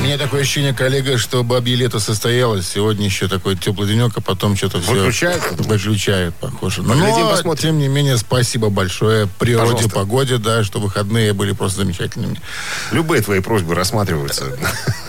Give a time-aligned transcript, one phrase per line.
[0.00, 2.68] У меня такое ощущение, коллега, что бабье лето состоялось.
[2.68, 4.92] Сегодня еще такой теплый денек, а потом что-то все...
[4.92, 5.42] Выключают?
[5.58, 6.82] Выключают, похоже.
[6.82, 7.62] Поглядим, Но, посмотрим.
[7.62, 9.90] тем не менее, спасибо большое природе, Пожалуйста.
[9.90, 12.40] погоде, да, что выходные были просто замечательными.
[12.92, 14.56] Любые твои просьбы рассматриваются.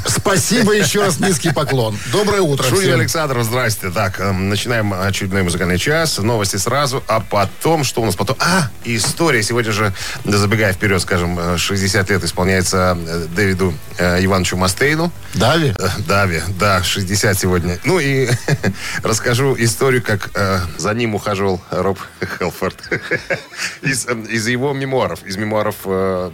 [0.08, 1.98] Спасибо еще раз, низкий поклон.
[2.12, 3.00] Доброе утро Шунин всем.
[3.00, 3.92] Александров, здрасте.
[3.92, 6.18] Так, эм, начинаем очередной музыкальный час.
[6.18, 8.36] Новости сразу, а потом, что у нас потом?
[8.40, 9.44] А, история.
[9.44, 9.94] Сегодня же,
[10.26, 15.12] забегая вперед, скажем, э, 60 лет исполняется э, Дэвиду э, Ивановичу Мастейну.
[15.34, 15.74] Дави?
[15.78, 17.78] Э, Дави, да, 60 сегодня.
[17.84, 18.30] Ну и
[19.04, 22.00] расскажу историю, как э, за ним ухаживал Роб
[22.40, 22.78] Хелфорд.
[23.82, 26.32] из, э, из его мемуаров, из мемуаров э,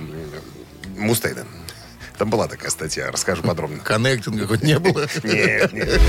[0.95, 1.43] Мустейна.
[2.19, 3.79] Там была такая статья, расскажу подробно.
[3.79, 5.07] Коннектинга хоть не было?
[5.23, 5.99] Нет, нет.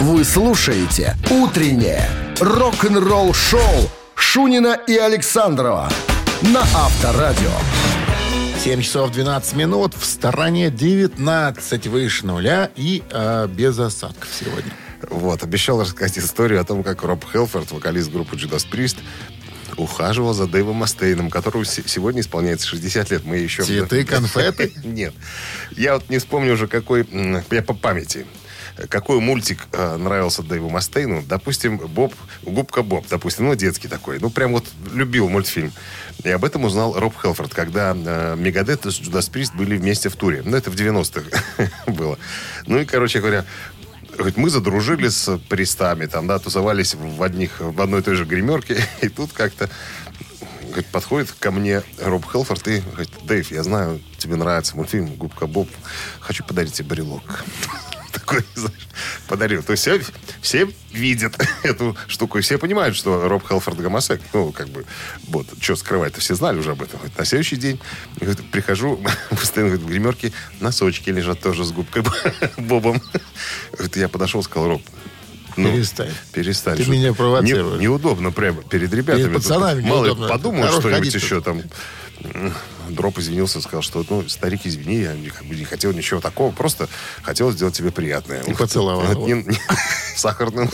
[0.00, 2.10] Вы слушаете «Утреннее
[2.40, 5.90] рок-н-ролл-шоу» Шунина и Александрова
[6.42, 8.01] на Авторадио.
[8.62, 9.94] 7 часов 12 минут.
[9.94, 14.72] В стороне 19 выше нуля и э, без осадков сегодня.
[15.10, 18.98] Вот, обещал рассказать историю о том, как Роб Хелфорд, вокалист группы Judas Priest,
[19.76, 23.24] ухаживал за Дэйвом Мастейном, которому се- сегодня исполняется 60 лет.
[23.24, 23.64] Мы еще...
[23.64, 24.72] Цветы, конфеты?
[24.84, 25.12] Нет.
[25.72, 27.04] Я вот не вспомню уже, какой...
[27.50, 28.26] Я по памяти.
[28.88, 31.22] Какой мультик э, нравился Дэйву Мастейну?
[31.22, 34.18] Допустим, Боб, Губка Боб, допустим, ну, детский такой.
[34.18, 35.72] Ну, прям вот любил мультфильм.
[36.24, 40.42] И об этом узнал Роб Хелфорд, когда э, и Judas Priest были вместе в туре.
[40.44, 42.18] Ну, это в 90-х было.
[42.66, 43.44] Ну, и, короче говоря,
[44.16, 48.26] Говорит, мы задружили с пристами, там, да, тусовались в, одних, в одной и той же
[48.26, 49.70] гримерке, и тут как-то
[50.66, 55.46] говорит, подходит ко мне Роб Хелфорд и говорит, Дэйв, я знаю, тебе нравится мультфильм «Губка
[55.46, 55.68] Боб,
[56.20, 57.22] хочу подарить тебе брелок».
[58.12, 58.76] Такой, знаешь,
[59.26, 59.62] подарил.
[59.62, 60.00] То есть все,
[60.42, 64.20] все видят эту штуку, и все понимают, что Роб Хелфорд гомосек.
[64.34, 64.84] Ну, как бы,
[65.28, 66.98] вот, что скрывать-то, все знали уже об этом.
[66.98, 67.80] Говорит, на следующий день
[68.20, 72.02] говорит, прихожу, постоянно говорит, в гримерке носочки лежат тоже с губкой
[72.58, 73.00] Бобом.
[73.72, 74.82] Говорит, я подошел, сказал, Роб,
[75.56, 76.10] ну, Перестань.
[76.32, 76.76] Перестань.
[76.76, 77.78] Ты что- меня провоцируешь.
[77.78, 79.24] Не- неудобно прямо перед ребятами.
[79.24, 80.62] Перед пацанами Мало неудобно.
[80.66, 81.62] Хорош что-нибудь еще там.
[82.24, 82.52] М,
[82.88, 86.52] Дроп извинился, сказал, что, ну, старик, извини, я не, как бы не хотел ничего такого,
[86.52, 86.88] просто
[87.22, 88.42] хотел сделать тебе приятное.
[88.42, 89.26] И поцеловал
[90.16, 90.68] Сахарным.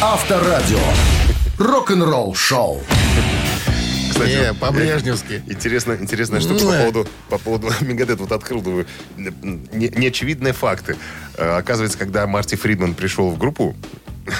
[0.00, 0.78] Авторадио.
[1.58, 2.82] Рок-н-ролл-шоу.
[4.18, 5.42] Не, по-брежневски.
[5.46, 8.18] Интересно, интересная штука по поводу, по поводу Мегадет.
[8.20, 8.86] Вот открыл, думаю,
[9.16, 10.96] не- неочевидные факты.
[11.36, 13.76] Э, Оказывается, когда Марти Фридман пришел в группу,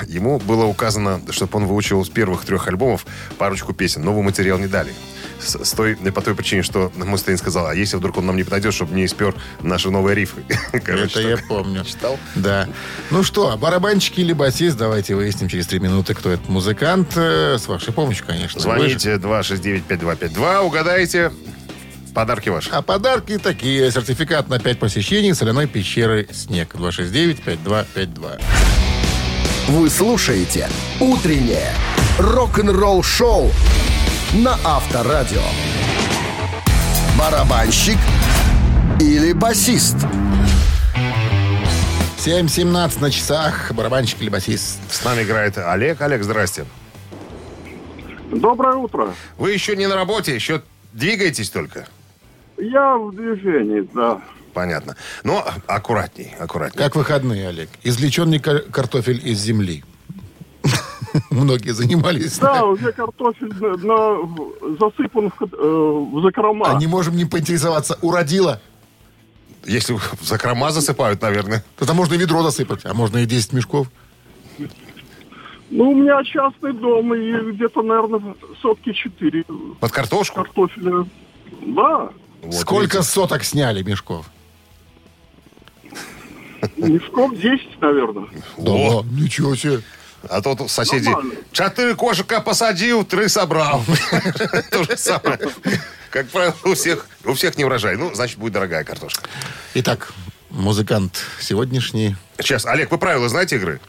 [0.09, 3.07] ему было указано, чтобы он выучил с первых трех альбомов
[3.39, 4.03] парочку песен.
[4.03, 4.93] Новый материал не дали.
[5.41, 8.43] С, с той, по той причине, что Мустейн сказал, а если вдруг он нам не
[8.45, 10.43] подойдет, чтобы не испер наши новые рифы.
[10.85, 11.85] Короче, Это я помню.
[11.85, 12.19] Читал?
[12.35, 12.69] Да.
[13.11, 17.13] Ну что, барабанщик или басист, давайте выясним через три минуты, кто этот музыкант.
[17.17, 18.61] Э, С вашей помощью, конечно.
[18.61, 21.33] Звоните 269-5252, угадайте.
[22.15, 22.71] Подарки ваши.
[22.71, 23.91] А подарки такие.
[23.91, 26.75] Сертификат на 5 посещений соляной пещеры «Снег».
[26.75, 28.41] 269-5252.
[29.69, 30.69] Вы слушаете
[31.01, 31.73] «Утреннее
[32.21, 33.51] рок-н-ролл-шоу»
[34.35, 35.43] на Авторадио.
[37.19, 37.97] Барабанщик
[39.01, 39.97] или басист?
[42.19, 43.73] 7.17 на часах.
[43.73, 44.79] Барабанщик или басист.
[44.89, 46.01] С нами играет Олег.
[46.01, 46.65] Олег, здрасте.
[48.31, 49.13] Доброе утро.
[49.37, 50.63] Вы еще не на работе, еще
[50.93, 51.89] двигаетесь только.
[52.57, 54.21] Я в движении, да.
[54.57, 54.97] Понятно.
[55.23, 56.79] Но аккуратней, аккуратней.
[56.83, 57.69] Как выходные, Олег?
[57.83, 59.85] Извлеченный кар- картофель из земли.
[61.31, 62.39] Многие занимались.
[62.39, 63.53] Да, уже картофель
[64.81, 66.71] засыпан э, в закрома.
[66.71, 68.63] А не можем не поинтересоваться, уродила?
[69.67, 71.63] Если в закрома засыпают, наверное.
[71.77, 73.89] Тогда можно и ведро засыпать, а можно и 10 мешков.
[75.69, 79.45] Ну, у меня частный дом, и где-то, наверное, сотки четыре
[79.81, 80.37] Под картошку?
[80.37, 81.05] картофеля.
[81.61, 82.09] Да,
[82.41, 83.03] Вот, Сколько видите.
[83.13, 84.31] соток сняли мешков?
[86.77, 88.27] Мешков 10, наверное.
[88.57, 89.81] О, Да, ничего себе.
[90.29, 91.09] А то тут соседи.
[91.53, 93.85] Чотири кошика посадил, три собрал.
[94.71, 95.39] То же самое.
[96.11, 97.97] Как правило, у всех, у всех не урожай.
[97.97, 99.29] Ну, значит, будет дорогая картошка.
[99.75, 100.13] Итак,
[100.51, 102.17] музыкант сегодняшний.
[102.39, 103.81] Сейчас, Олег, вы правила знаете игры?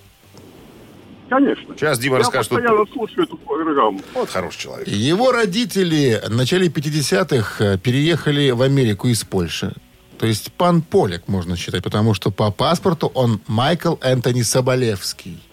[1.30, 1.76] Конечно.
[1.76, 2.50] Сейчас Дима Я расскажет.
[2.50, 4.02] тут- постоянно слушаю эту программу.
[4.14, 4.88] Вот хороший человек.
[4.88, 9.74] Его родители в начале 50-х э, переехали в Америку из Польши.
[10.20, 15.44] То есть пан Полек, можно считать, потому что по паспорту он Майкл Энтони Соболевский.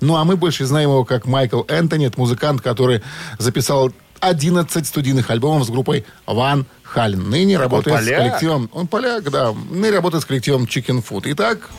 [0.00, 2.06] Ну, а мы больше знаем его как Майкл Энтони.
[2.06, 3.02] Это музыкант, который
[3.38, 7.30] записал 11 студийных альбомов с группой Ван Хален.
[7.30, 8.18] Ныне работает с поляк?
[8.18, 8.70] коллективом...
[8.72, 9.52] Он поляк, да.
[9.52, 11.22] Ныне работает с коллективом Chicken Food.
[11.26, 11.70] Итак,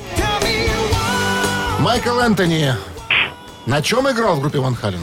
[1.80, 2.74] Майкл Энтони.
[3.66, 5.02] На чем играл в группе Ван Хален?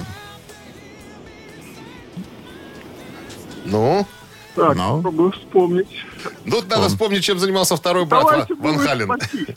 [3.65, 4.07] Ну?
[4.67, 4.97] Так, Ну.
[4.97, 5.89] попробую вспомнить.
[6.51, 9.11] Тут надо вспомнить, чем занимался второй брат Давайте Ва- Ван Хален.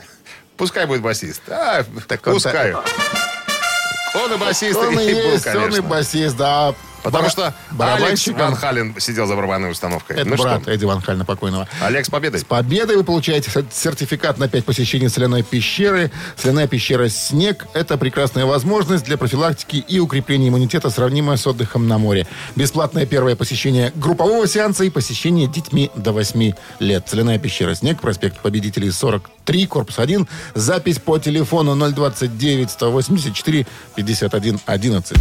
[0.57, 1.41] Пускай будет басист.
[1.49, 2.73] А, он пускай.
[2.73, 5.81] Он и басист, Он и и был, есть, он и конечно.
[5.83, 6.75] басист, да.
[7.03, 10.17] Потому Бара- что Алекс барабанщиком- Ван Хален сидел за барабанной установкой.
[10.17, 11.67] Это ну брат что, Эдди Ван Хальна покойного.
[11.81, 12.39] Олег с победой.
[12.39, 16.11] С победой вы получаете сер- сертификат на 5 посещений соляной пещеры.
[16.37, 21.97] Соляная пещера «Снег»— это прекрасная возможность для профилактики и укрепления иммунитета, сравнимая с отдыхом на
[21.97, 22.27] море.
[22.55, 27.07] Бесплатное первое посещение группового сеанса и посещение детьми до 8 лет.
[27.09, 30.27] Соляная пещера «Снег», проспект Победителей 43, корпус 1.
[30.55, 33.65] Запись по телефону 029 184
[33.95, 35.17] 51 11.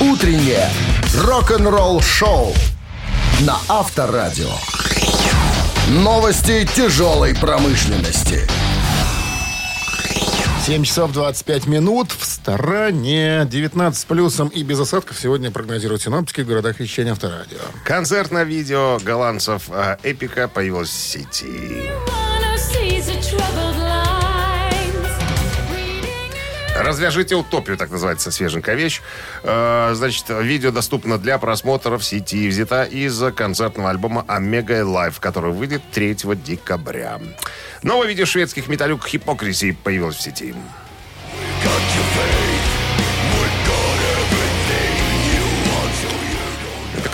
[0.00, 0.68] Утреннее
[1.24, 2.52] рок-н-ролл-шоу
[3.46, 4.50] на Авторадио.
[5.88, 8.46] Новости тяжелой промышленности.
[10.66, 13.46] 7 часов 25 минут в стороне.
[13.48, 17.56] 19 с плюсом и без осадков сегодня прогнозируют синоптики в городах вещания Авторадио.
[17.82, 21.90] Концертное видео голландцев э, Эпика появилось в сети.
[26.80, 29.00] «Развяжите утопию», так называется свеженькая вещь.
[29.42, 32.48] Э, Значит, видео доступно для просмотра в сети.
[32.48, 37.20] Взята из концертного альбома «Омега Live», который выйдет 3 декабря.
[37.82, 40.54] Новое видео шведских металюк «Хипокриси» появилось в сети.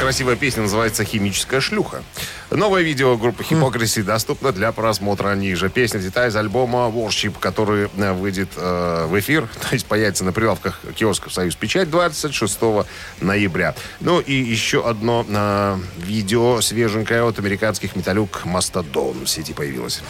[0.02, 2.02] Красивая песня называется «Химическая шлюха».
[2.50, 5.70] Новое видео группы Hypocrisy доступно для просмотра ниже.
[5.70, 10.32] Песня взята из альбома Worship, который э, выйдет э, в эфир, то есть появится на
[10.32, 12.58] прилавках киосков «Союз Печать» 26
[13.20, 13.76] ноября.
[14.00, 20.02] Ну и еще одно э, видео свеженькое от американских металюк «Мастодон» в сети появилось.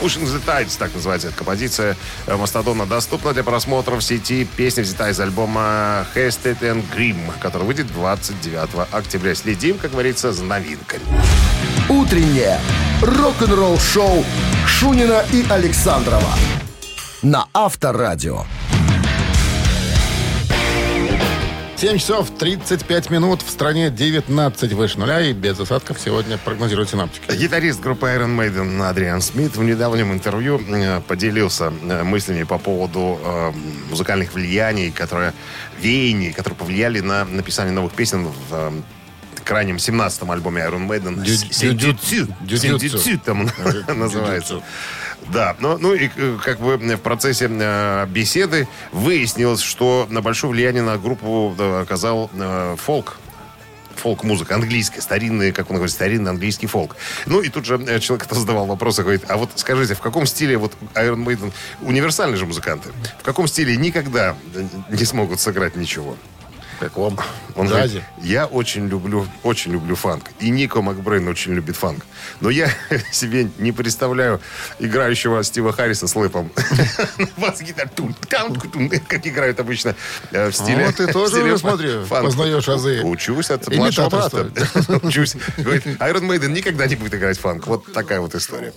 [0.00, 1.96] Pushing the Tides, так называется эта композиция
[2.26, 4.46] э, Мастодона, доступна для просмотра в сети.
[4.56, 9.34] Песня взята из альбома Hasted and Grim, который выйдет 29 октября.
[9.34, 11.02] Следим, как говорится, за новинками.
[11.88, 12.60] Утреннее
[13.02, 14.24] рок-н-ролл-шоу
[14.66, 16.34] Шунина и Александрова
[17.22, 18.44] на Авторадио.
[21.78, 27.30] 7 часов 35 минут в стране 19 выше нуля и без осадков сегодня прогнозируют синоптики.
[27.36, 33.20] Гитарист группы Iron Maiden Адриан Смит в недавнем интервью э, поделился э, мыслями по поводу
[33.22, 33.52] э,
[33.90, 35.34] музыкальных влияний, которые
[35.80, 38.72] веяний, которые повлияли на написание новых песен в
[39.44, 41.22] крайнем 17-м альбоме Iron Maiden.
[41.22, 42.34] Дюдзюцу.
[42.58, 43.48] Синдзюцю там
[43.96, 44.62] называется.
[45.26, 50.52] Да, ну, ну и э, как бы в процессе э, беседы выяснилось, что на большое
[50.52, 52.30] влияние на группу э, оказал
[52.76, 53.18] фолк
[53.98, 56.94] фолк-музыка, английская, старинный, как он говорит, старинный английский фолк.
[57.26, 60.24] Ну, и тут же человек это задавал вопрос и говорит, а вот скажите, в каком
[60.24, 64.36] стиле, вот Iron Maiden, универсальные же музыканты, в каком стиле никогда
[64.88, 66.16] не смогут сыграть ничего?
[66.78, 67.18] В каком?
[67.56, 70.30] Он говорит, я очень люблю, очень люблю фанк.
[70.38, 72.06] И Нико Макбрейн очень любит фанк.
[72.40, 72.70] Но я
[73.10, 74.40] себе не представляю
[74.78, 76.52] играющего Стива Харриса с лэпом.
[78.28, 79.96] Тан, тун, Как играют обычно
[80.30, 83.02] э, в стиле вот ты тоже смотри, познаешь азы.
[83.02, 84.48] Учусь от младшего брата.
[85.02, 85.34] Учусь.
[85.56, 87.66] Говорит, Iron Maiden никогда не будет играть фанк.
[87.66, 88.72] Вот такая вот история.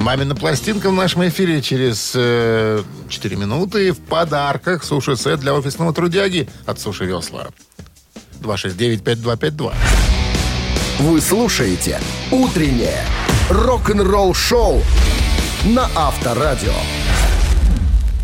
[0.00, 3.92] Мамина пластинка в нашем эфире через э, 4 минуты.
[3.92, 7.48] В подарках суши-сет для офисного трудяги от Суши Весла.
[8.40, 9.74] 269-5252.
[11.00, 13.04] Вы слушаете «Утреннее
[13.50, 14.82] рок-н-ролл-шоу»
[15.66, 16.72] на Авторадио.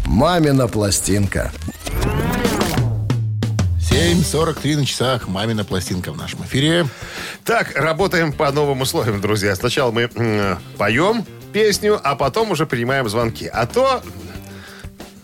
[0.06, 1.52] «Мамина пластинка».
[3.90, 5.28] 7.43 на часах.
[5.28, 6.86] Мамина пластинка в нашем эфире.
[7.44, 9.54] Так, работаем по новым условиям, друзья.
[9.54, 11.24] Сначала мы м, поем
[11.56, 13.46] песню, а потом уже принимаем звонки.
[13.50, 14.02] А то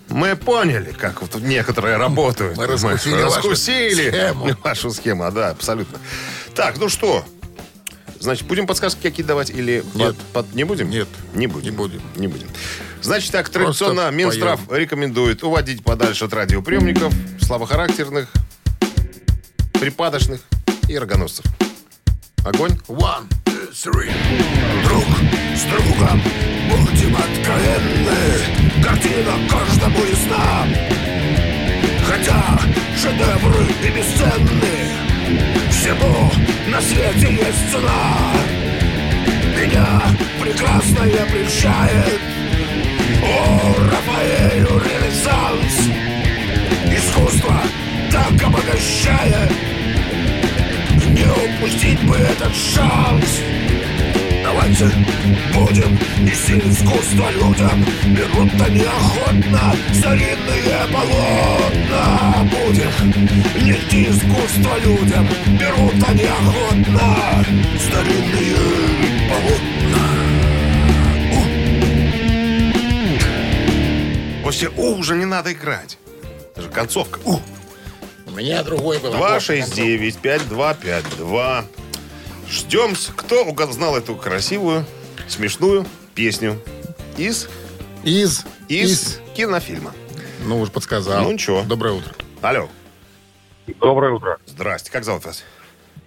[0.08, 2.56] мы поняли, как вот некоторые работают.
[2.56, 4.56] Мы раскусили Мы вашу раскусили схему.
[4.64, 5.98] вашу схему, да, абсолютно.
[6.54, 7.22] Так, ну что,
[8.18, 10.16] значит, будем подсказки какие давать или Нет.
[10.32, 10.88] под- под- не будем?
[10.88, 11.06] Нет.
[11.34, 11.64] не будем.
[11.66, 12.02] Не будем.
[12.16, 12.48] Не будем.
[13.02, 17.12] Значит, так традиционно Просто Минздрав рекомендует уводить подальше от радиоприемников
[17.42, 18.30] слабохарактерных,
[19.74, 20.40] припадочных
[20.88, 21.44] и рогоносцев.
[22.42, 22.72] Огонь.
[22.88, 24.10] One, two, three.
[24.84, 25.04] Друг
[25.62, 26.20] с другом.
[26.70, 28.62] Будем откровенны.
[28.82, 30.66] Картина каждому ясна
[32.04, 32.58] Хотя
[32.96, 34.76] шедевры и бесценны
[35.70, 36.30] Всему
[36.68, 38.32] на свете есть цена.
[39.56, 40.02] Меня
[40.40, 42.20] прекрасное прельщает
[43.22, 45.90] О, Рафаэлю ренессанс.
[46.90, 47.54] Искусство
[48.10, 49.52] так обогащает.
[51.10, 53.40] Не упустить бы этот шанс
[54.62, 54.86] Давайте
[55.52, 62.92] будем нести искусство людям Берут-то неохотно старинные полотна Будем
[63.66, 65.26] нести искусство людям
[65.58, 67.08] Берут-то неохотно
[67.80, 68.56] старинные
[69.28, 70.04] полотна
[74.44, 75.98] Вообще, у, уже не надо играть.
[76.52, 77.18] Это же концовка.
[77.24, 77.40] У.
[78.26, 79.12] У меня другой был.
[79.14, 81.64] 269-5252.
[82.52, 84.84] Ждем, с- кто угад- знал эту красивую,
[85.26, 86.60] смешную песню
[87.16, 87.48] из,
[88.04, 89.94] Из, из, кинофильма.
[90.44, 91.22] Ну, уж подсказал.
[91.22, 91.62] Ну, ничего.
[91.62, 92.12] Доброе утро.
[92.42, 92.68] Алло.
[93.80, 94.90] Доброе утро, Здрасте.
[94.92, 95.44] Как зовут вас?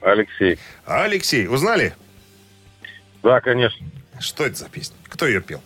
[0.01, 0.59] Алексей.
[0.85, 1.47] Алексей.
[1.47, 1.95] Узнали?
[3.23, 3.83] Да, конечно.
[4.19, 4.95] Что это за песня?
[5.07, 5.61] Кто ее пел?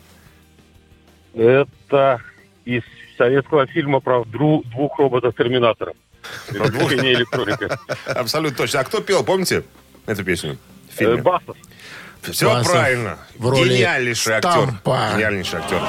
[1.34, 2.22] Это
[2.64, 2.84] из
[3.18, 5.98] советского фильма про двух роботов-терминаторов.
[6.52, 6.92] Двух?
[6.94, 7.78] Не электроника.
[8.06, 8.80] Абсолютно точно.
[8.80, 9.64] А кто пел, помните
[10.10, 10.58] эту песню?
[10.90, 11.22] В Э, фильме.
[11.22, 11.56] Басов.
[12.22, 13.18] Все Басов правильно.
[13.38, 14.74] в роли Гениальнейший актер.
[14.86, 15.82] Гениальнейший актер.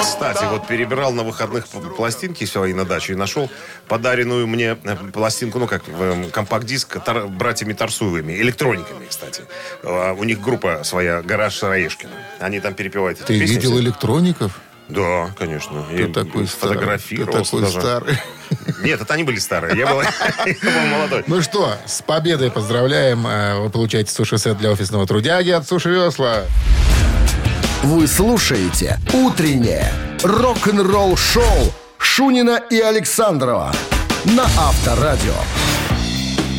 [0.00, 1.66] Кстати, вот перебирал на выходных
[1.96, 3.50] пластинки свои на дачу и нашел
[3.88, 9.42] подаренную мне э, пластинку, ну как э, компакт-диск тар- братьями Тарсуевыми, электрониками, кстати.
[9.82, 12.12] А, У них группа своя, Гараж Сыроежкина.
[12.40, 13.56] Они там перепевают эту Ты песню.
[13.56, 13.80] видел все.
[13.80, 14.60] электроников?
[14.88, 15.84] Да, конечно.
[15.90, 16.98] Ты И такой старый.
[16.98, 17.80] Ты такой даже.
[17.80, 18.18] старый.
[18.82, 19.76] Нет, это они были старые.
[19.76, 20.00] Я был,
[20.62, 21.24] я был молодой.
[21.26, 23.26] Ну что, с победой поздравляем.
[23.26, 26.42] Э, Вы получаете суши-сет для офисного трудяги от Суши Весла.
[27.82, 33.72] Вы слушаете «Утреннее рок-н-ролл-шоу» Шунина и Александрова
[34.24, 35.34] на Авторадио.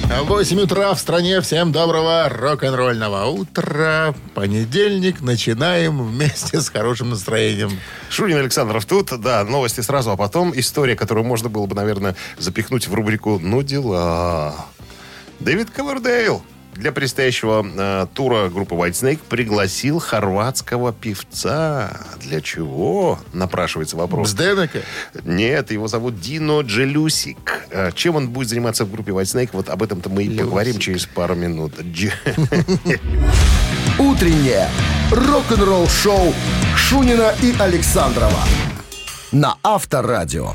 [0.10, 1.42] 8 утра в стране.
[1.42, 4.16] Всем доброго рок-н-ролльного утра.
[4.34, 5.22] Понедельник.
[5.22, 7.72] Начинаем вместе с хорошим настроением.
[8.10, 12.88] Шунин Александров тут, да, новости сразу, а потом история, которую можно было бы, наверное, запихнуть
[12.88, 14.56] в рубрику «Ну дела».
[15.40, 16.42] Дэвид Ковердейл
[16.78, 21.98] для предстоящего э, тура группы Whitesnake пригласил хорватского певца.
[22.22, 23.20] Для чего?
[23.34, 24.34] Напрашивается вопрос.
[24.34, 24.80] Бзденека.
[25.24, 27.68] Нет, его зовут Дино Джелюсик.
[27.72, 31.06] Э, Чем он будет заниматься в группе Whitesnake, вот об этом-то мы и поговорим через
[31.06, 31.74] пару минут.
[34.00, 34.70] «Утреннее
[35.12, 36.34] рок-н-ролл-шоу»
[36.76, 38.44] Шунина и Александрова
[39.32, 40.54] на Авторадио.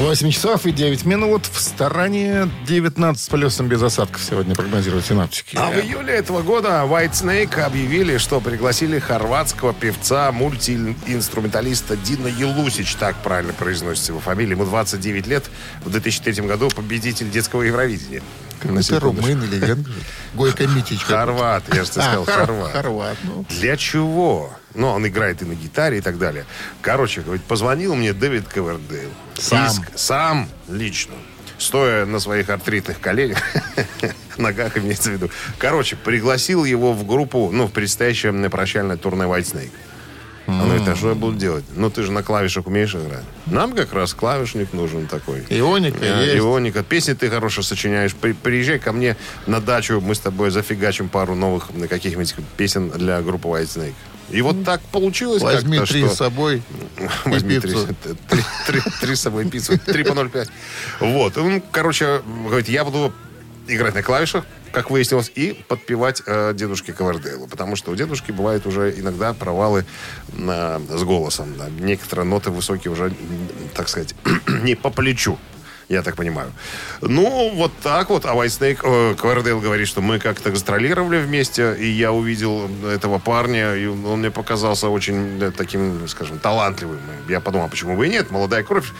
[0.00, 1.46] 8 часов и 9 минут.
[1.50, 5.56] В стороне 19 с плюсом без осадков сегодня прогнозируют синаптики.
[5.56, 13.16] А в июле этого года Whitesnake объявили, что пригласили хорватского певца, мультиинструменталиста Дина Елусич, так
[13.16, 14.52] правильно произносится его фамилия.
[14.52, 15.44] Ему 29 лет.
[15.84, 18.22] В 2003 году победитель детского Евровидения.
[18.62, 19.90] Это румын или венгр?
[20.34, 21.02] Гойко Митич.
[21.02, 22.72] Хорват, я же А, сказал, хор- хорват.
[22.72, 23.16] хорват.
[23.22, 24.52] Ну, Для чего?
[24.78, 26.44] Ну, он играет и на гитаре и так далее.
[26.82, 29.10] Короче, говорит, позвонил мне Дэвид Ковердейл.
[29.34, 29.66] Сам.
[29.66, 31.14] И ск- сам лично.
[31.58, 33.38] Стоя на своих артритных коленях,
[34.38, 35.30] ногах имеется в виду.
[35.58, 39.70] Короче, пригласил его в группу, ну, в предстоящее прощальное турне White Snake.
[40.46, 41.64] Он говорит, а что я буду делать?
[41.74, 43.24] Ну, ты же на клавишах умеешь играть.
[43.46, 45.44] Нам как раз клавишник нужен такой.
[45.50, 46.38] Ионика А, есть.
[46.38, 46.82] Ионика.
[46.82, 48.14] Песни ты хорошо сочиняешь.
[48.14, 49.16] При- приезжай ко мне
[49.46, 53.94] на дачу, мы с тобой зафигачим пару новых каких-нибудь песен для группы White Snake.
[54.30, 56.62] И вот так получилось Возьми три что- с собой
[57.24, 57.72] Возьми три,
[58.28, 59.78] три, три- три с собой пиццу.
[59.78, 60.48] Три по 0,5.
[61.00, 61.36] Вот.
[61.38, 63.12] Он, короче, говорит, я буду
[63.66, 67.46] играть на клавишах, как выяснилось, и подпевать э, дедушке Ковердейлу.
[67.46, 69.86] Потому что у дедушки бывают уже иногда провалы
[70.32, 71.54] на- с голосом.
[71.56, 71.68] да.
[71.70, 73.12] Некоторые ноты высокие уже,
[73.74, 74.14] так сказать,
[74.62, 75.38] не по плечу.
[75.88, 76.52] Я так понимаю.
[77.00, 78.26] Ну, вот так вот.
[78.26, 83.74] А Whitesnake, э, Ковердейл говорит, что мы как-то гастролировали вместе, и я увидел этого парня,
[83.74, 87.00] и он мне показался очень э, таким, скажем, талантливым.
[87.28, 88.30] Я подумал, а почему бы и нет?
[88.30, 88.92] Молодая кровь.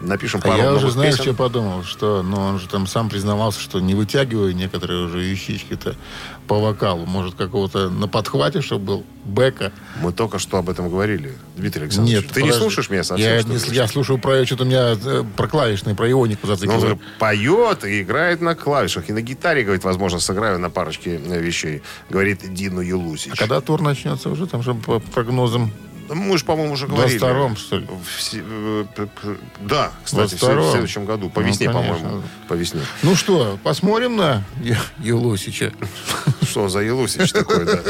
[0.00, 1.24] Напишем А пару я уже, знаешь, песен.
[1.24, 1.82] что подумал?
[1.82, 5.94] Что, ну, он же там сам признавался, что не вытягиваю некоторые уже вещички-то
[6.46, 7.06] по вокалу.
[7.06, 9.72] Может, какого-то на подхвате, чтобы был бэка.
[10.00, 12.22] Мы только что об этом говорили, Дмитрий Александрович.
[12.22, 12.60] Нет, Ты не подожди.
[12.62, 13.26] слушаешь меня совсем?
[13.26, 17.00] Я, не я слушаю про что-то у меня э, про клавишные, про ионику Ну, он
[17.18, 19.08] поет и играет на клавишах.
[19.08, 21.82] И на гитаре, говорит, возможно, сыграю на парочке э, вещей.
[22.10, 23.32] Говорит Дину Юлусич.
[23.32, 25.72] А когда тур начнется уже, там же по прогнозам
[26.08, 27.18] Мы же, по-моему, уже говорили.
[27.20, 27.86] 22-м, что ли?
[27.86, 28.84] В э,
[29.60, 30.54] Да, кстати, в 22-м.
[30.54, 31.30] след- в следующем году.
[31.30, 31.94] По Ну, весне, конечно.
[31.94, 32.22] по-моему.
[32.48, 32.80] По весне.
[33.02, 34.42] Ну что, посмотрим на
[34.98, 35.72] Елусича.
[36.42, 37.80] Что за Елусич такой, да?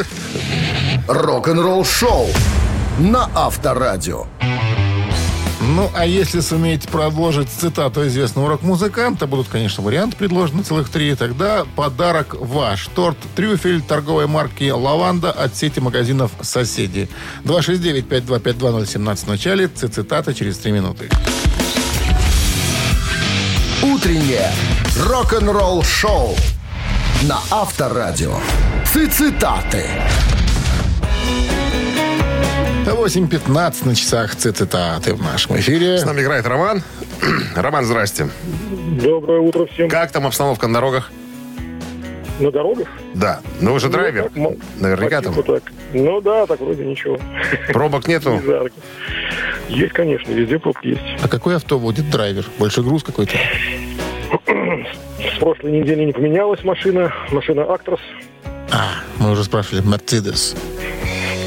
[1.09, 2.29] Рок-н-ролл-шоу
[2.99, 4.27] на Авторадио.
[5.69, 11.65] Ну, а если сумеете продолжить цитату известного рок-музыканта, будут, конечно, варианты предложены целых три, тогда
[11.75, 12.87] подарок ваш.
[12.95, 17.09] Торт «Трюфель» торговой марки «Лаванда» от сети магазинов «Соседи».
[17.45, 21.09] 269-5252017 в начале, цитата через три минуты.
[23.83, 24.53] Утреннее
[25.01, 26.37] рок-н-ролл-шоу
[27.23, 28.39] на Авторадио.
[28.85, 29.85] Цитаты.
[32.87, 35.99] 8.15 на часах цитаты в нашем эфире.
[35.99, 36.83] С нами играет Роман.
[37.57, 38.29] Роман, здрасте.
[39.03, 39.89] Доброе утро всем.
[39.89, 41.11] Как там обстановка на дорогах?
[42.39, 42.87] На дорогах?
[43.15, 43.41] Да.
[43.61, 44.25] Ну, вы же драйвер.
[44.25, 45.35] так, мо- Наверняка там.
[45.43, 45.63] так.
[45.95, 47.19] Ну да, так вроде ничего.
[47.73, 48.41] Пробок нету?
[49.69, 51.03] Есть, конечно, везде пробки есть.
[51.23, 52.45] А какой авто водит драйвер?
[52.59, 53.37] Больше груз какой-то?
[55.35, 57.13] С прошлой недели не поменялась машина.
[57.33, 58.01] Машина Актрос.
[58.71, 59.81] А, мы уже спрашивали.
[59.83, 60.55] Мерседес.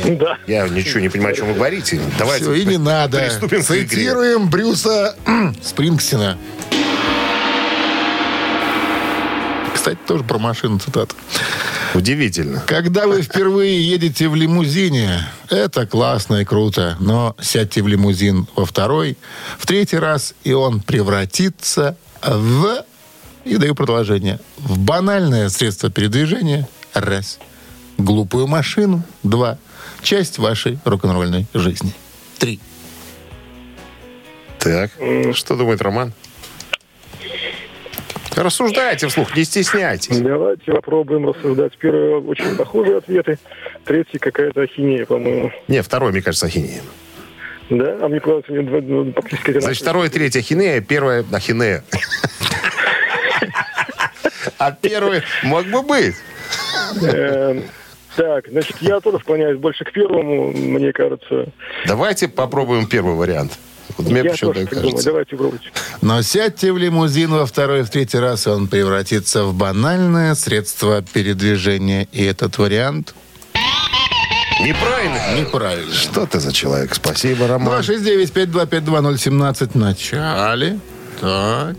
[0.05, 0.37] Да.
[0.47, 1.99] Я ничего не понимаю, о чем вы говорите.
[2.17, 3.19] Давайте Все, и не надо.
[3.19, 3.61] приступим.
[3.63, 5.15] Цитируем Брюса
[5.63, 6.37] Спрингстина.
[9.73, 11.15] Кстати, тоже про машину цитата.
[11.93, 12.61] Удивительно.
[12.67, 18.65] Когда вы впервые едете в лимузине, это классно и круто, но сядьте в лимузин во
[18.65, 19.17] второй,
[19.57, 22.85] в третий раз, и он превратится в...
[23.45, 24.39] И даю продолжение.
[24.57, 26.67] В банальное средство передвижения.
[26.93, 27.39] Раз.
[27.97, 29.01] Глупую машину.
[29.23, 29.57] Два.
[30.01, 31.93] Часть вашей рок-н-ролльной жизни.
[32.37, 32.59] Три.
[34.59, 34.91] Так,
[35.33, 36.13] что думает Роман?
[38.35, 40.17] Рассуждайте вслух, не стесняйтесь.
[40.19, 41.77] Давайте попробуем рассуждать.
[41.77, 43.37] Первый очень похожие ответы.
[43.85, 45.51] Третий какая-то ахинея, по-моему.
[45.67, 46.81] Не, второй, мне кажется, ахинея.
[47.69, 47.97] Да?
[48.01, 49.61] А мне кажется, мне два- ну, практически одинаковые.
[49.61, 51.83] Значит, второй, третий ахинея, первая ахинея.
[54.57, 56.15] А первый мог бы быть.
[58.19, 61.45] Так, значит, я тоже склоняюсь больше к первому, мне кажется.
[61.85, 63.57] Давайте попробуем первый вариант.
[63.97, 64.91] Вот мне я почему-то тоже так так думаю.
[64.91, 65.09] кажется.
[65.09, 65.71] Давайте пробуйте.
[66.01, 71.01] Но сядьте в лимузин во второй, в третий раз, и он превратится в банальное средство
[71.01, 72.09] передвижения.
[72.11, 73.15] И этот вариант
[74.59, 75.39] Неправильно.
[75.39, 75.93] неправильный.
[75.93, 76.93] Что ты за человек?
[76.95, 77.79] Спасибо, Роман.
[77.79, 80.77] 269-525-2017 в начале.
[81.21, 81.77] Так.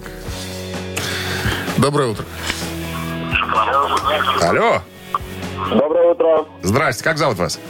[1.76, 2.24] Доброе утро.
[4.40, 4.82] Алло.
[5.68, 7.60] Доброе утро, Здрасте, как зовут вас?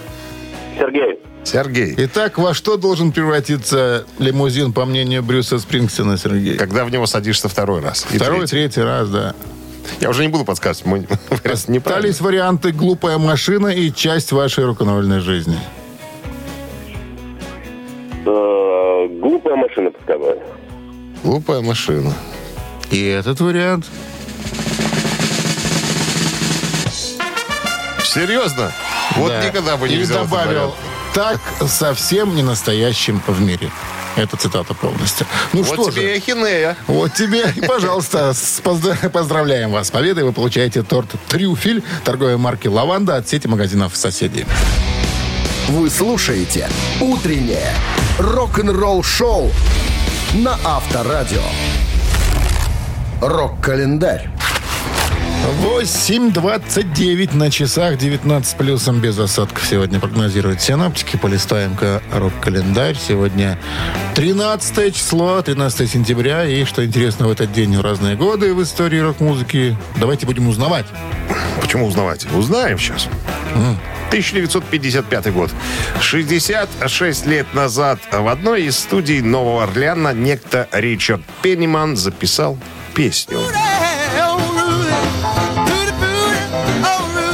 [0.78, 1.18] Сергей.
[1.44, 1.94] Сергей.
[1.96, 6.56] Итак, во что должен превратиться лимузин, по мнению Брюса Спрингстина, Сергей?
[6.56, 8.04] Когда в него садишься второй раз.
[8.04, 8.50] Второй, третий.
[8.50, 9.34] третий раз, да.
[10.00, 10.86] Я уже не буду подсказывать.
[10.86, 11.06] Мы.
[11.50, 15.58] Остались варианты «Глупая машина» и «Часть вашей рок-н-ролльной жизни».
[19.20, 20.40] глупая машина, подсказали.
[21.22, 22.12] Глупая машина.
[22.90, 23.86] И этот вариант
[28.12, 28.72] Серьезно?
[29.16, 29.44] Вот Да.
[29.46, 30.74] никогда бы не И взял добавил,
[31.14, 33.70] так совсем не настоящим в мире.
[34.16, 35.26] Это цитата полностью.
[35.52, 36.76] Ну Вот что тебе же, и ахинея.
[36.88, 38.34] вот тебе, и, пожалуйста,
[39.12, 40.24] поздравляем вас с победой.
[40.24, 44.46] Вы получаете торт «Трюфель» торговой марки «Лаванда» от сети магазинов «Соседи».
[45.68, 46.68] Вы слушаете
[47.00, 47.72] «Утреннее
[48.18, 49.52] рок-н-ролл-шоу»
[50.34, 51.42] на Авторадио.
[53.20, 54.28] Рок-календарь.
[55.40, 61.16] 8.29 на часах, 19 плюсом без осадков сегодня прогнозируют синоптики.
[61.16, 62.96] Полистаем-ка рок-календарь.
[62.96, 63.58] Сегодня
[64.14, 66.44] 13 число, 13 сентября.
[66.44, 69.76] И, что интересно, в этот день разные годы в истории рок-музыки.
[69.96, 70.86] Давайте будем узнавать.
[71.60, 72.26] Почему узнавать?
[72.32, 73.08] Узнаем сейчас.
[74.08, 75.50] 1955 год.
[76.00, 82.58] 66 лет назад в одной из студий Нового Орлеана некто Ричард Пенниман записал
[82.94, 83.38] песню.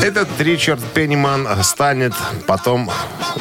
[0.06, 2.12] Этот Ричард Пенниман станет
[2.46, 2.88] потом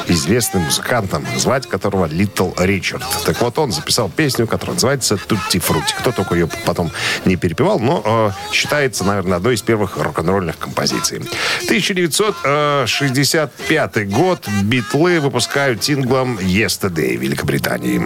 [0.08, 3.04] известным музыкантом, звать которого Литл Ричард.
[3.24, 5.94] Так вот, он записал песню, которая называется «Тутти Фрути».
[5.96, 6.90] Кто только ее потом
[7.24, 11.18] не перепевал, но э, считается, наверное, одной из первых рок-н-ролльных композиций.
[11.66, 14.48] 1965 год.
[14.64, 18.02] Битлы выпускают синглом «Yesterday» Великобритании.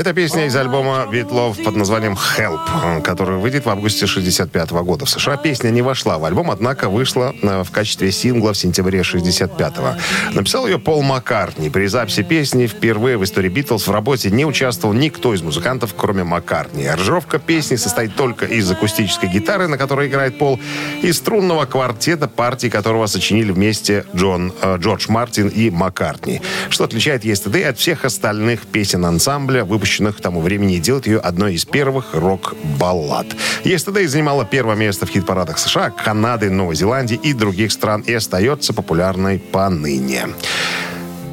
[0.00, 5.04] Это песня из альбома Битлов под названием «Help», который выйдет в августе 65 года.
[5.04, 9.00] В США песня не вошла в альбом, однако вышла э, в качестве сингла в сентябре
[9.00, 10.00] 65-го.
[10.32, 11.68] Написал ее Пол Маккартни.
[11.68, 16.24] При записи песни впервые в истории Битлз в работе не участвовал никто из музыкантов, кроме
[16.24, 16.86] Маккартни.
[16.86, 20.58] Аранжировка песни состоит только из акустической гитары, на которой играет Пол,
[21.02, 26.40] и струнного квартета, партии которого сочинили вместе Джон, э, Джордж Мартин и Маккартни.
[26.70, 31.18] Что отличает «Yesterday» от всех остальных песен ансамбля, выпущенных к тому времени, и делает ее
[31.18, 33.26] одной из первых рок-баллад.
[33.64, 38.72] «Yesterday» занимала первое место в хит-парадах США, Канады, Новой Зеландии и других стран и остается
[38.72, 40.28] популярной поныне.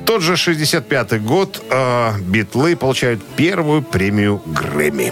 [0.06, 5.12] Тот же 65-й год э, Битлы получают первую премию Грэмми.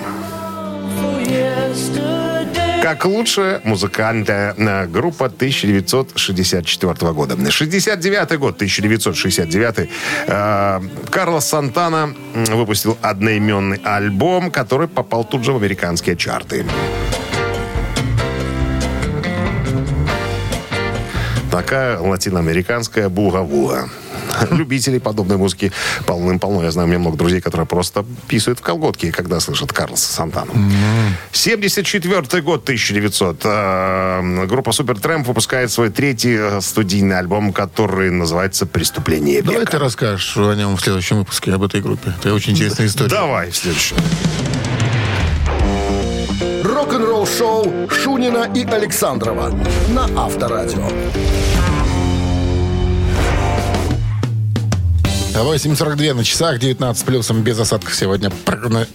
[2.85, 7.35] Как лучшая музыкальная э, группа 1964 года.
[7.51, 9.89] 69 год, 1969.
[10.27, 16.63] э, Карлос Сантана выпустил одноименный альбом, который попал тут же в американские чарты.
[21.49, 23.89] Такая латиноамериканская буга-буга.
[24.51, 25.71] Любителей подобной музыки
[26.05, 26.63] полным-полно.
[26.63, 30.51] Я знаю, у меня много друзей, которые просто писают в колготки, когда слышат Карлоса Сантану.
[31.31, 33.41] 74 год, 1900.
[33.43, 39.51] Э, Группа Супер Трэмп выпускает свой третий э, студийный альбом, который называется «Преступление века».
[39.51, 42.13] Давай ты расскажешь о нем в следующем выпуске, об этой группе.
[42.19, 43.09] Это очень интересная история.
[43.09, 43.97] Давай в следующем.
[46.63, 49.53] Рок-н-ролл шоу Шунина и Александрова
[49.89, 50.87] на Авторадио.
[55.43, 58.87] 8.42 на часах, 19 плюсом, без осадков сегодня прогно-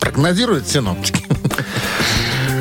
[0.00, 1.24] прогнозируют синоптики.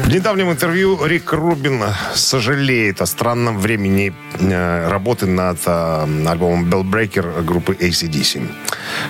[0.04, 1.82] В недавнем интервью Рик Рубин
[2.14, 8.48] сожалеет о странном времени э, работы над э, альбомом Bell Breaker группы ACDC.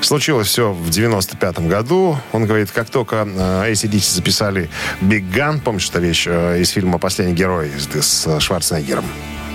[0.02, 2.18] Случилось все в 95 году.
[2.32, 4.70] Он говорит, как только э, ACDC записали
[5.02, 9.06] Big Gun, помнишь эту вещь из фильма «Последний герой» с Шварценеггером?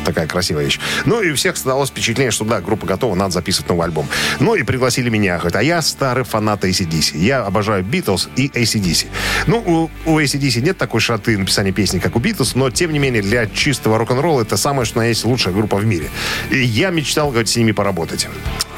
[0.09, 0.81] Такая красивая вещь.
[1.05, 4.09] Ну, и у всех создалось впечатление, что да, группа готова, надо записывать новый альбом.
[4.41, 5.37] Ну, и пригласили меня.
[5.37, 7.19] Говорит, а я старый фанат ACDC.
[7.19, 9.09] Я обожаю Битлз и ACDC.
[9.47, 9.59] Ну,
[10.07, 13.21] у, у ACDC нет такой шаты написания песни, как у Битлз, но, тем не менее,
[13.21, 16.09] для чистого рок-н-ролла это самое, что на есть лучшая группа в мире.
[16.51, 18.29] И я мечтал, говорит, с ними поработать.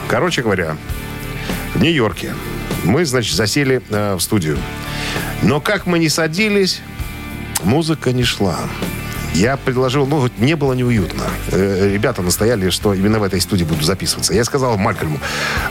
[0.08, 0.76] Короче говоря,
[1.74, 2.34] в Нью-Йорке
[2.82, 4.58] мы, значит, засели э, в студию.
[5.42, 6.80] Но как мы не садились,
[7.62, 8.58] музыка не шла.
[9.34, 11.24] Я предложил, ну, не было неуютно.
[11.52, 14.34] Э, Ребята настояли, что именно в этой студии буду записываться.
[14.34, 15.18] Я сказал Малькольму,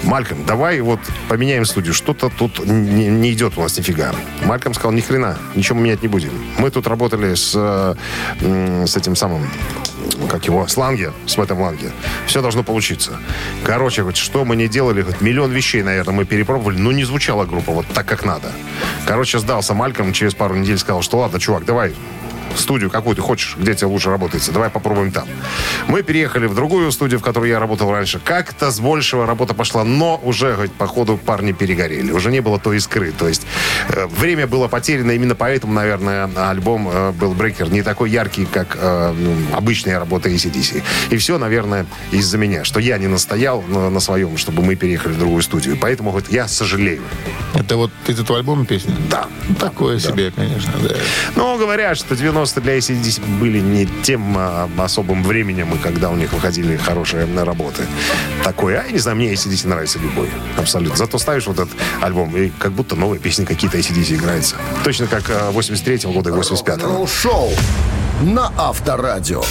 [0.03, 1.93] Малькольм, давай вот поменяем студию.
[1.93, 4.13] Что-то тут не, не идет у нас нифига.
[4.45, 6.31] Малькольм сказал, ни хрена, ничего менять не будем.
[6.57, 9.45] Мы тут работали с, э, с этим самым,
[10.29, 11.91] как его, с Ланге, с Мэттом Ланге.
[12.27, 13.19] Все должно получиться.
[13.65, 17.45] Короче, говорит, что мы не делали, говорит, миллион вещей, наверное, мы перепробовали, но не звучала
[17.45, 18.51] группа вот так, как надо.
[19.05, 21.93] Короче, сдался Мальком, через пару недель сказал, что ладно, чувак, давай
[22.59, 24.51] студию, какую ты хочешь, где тебе лучше работается.
[24.51, 25.27] Давай попробуем там.
[25.87, 28.19] Мы переехали в другую студию, в которой я работал раньше.
[28.19, 32.11] Как-то с большего работа пошла, но уже, говорит, по ходу парни перегорели.
[32.11, 33.11] Уже не было той искры.
[33.11, 33.45] То есть
[33.89, 35.11] э, время было потеряно.
[35.11, 40.29] Именно поэтому, наверное, альбом э, был Брекер не такой яркий, как э, ну, обычная работа
[40.29, 40.83] ACDC.
[41.09, 42.63] И все, наверное, из-за меня.
[42.63, 45.77] Что я не настоял на, на своем, чтобы мы переехали в другую студию.
[45.79, 47.01] Поэтому, говорит, я сожалею.
[47.53, 48.95] Это вот из этого альбома песня?
[49.09, 49.27] Да.
[49.59, 50.95] Такое себе, конечно, да.
[51.35, 52.15] Ну, говорят, что
[52.49, 57.23] 90-е для ACDC были не тем а, особым временем, и когда у них выходили хорошие
[57.23, 57.83] м, работы.
[58.43, 60.29] Такое, а я не знаю, мне ACDC нравится любой.
[60.57, 60.97] Абсолютно.
[60.97, 64.55] Зато ставишь вот этот альбом, и как будто новые песни какие-то ACDC играются.
[64.83, 66.71] Точно как а, 83-го года и 85-го.
[66.73, 67.51] Рок-н-ролл шоу
[68.21, 69.43] на Авторадио.